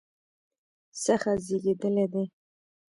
څخه 1.03 1.31
زیږیدلی 1.45 2.05
دی 2.13 2.23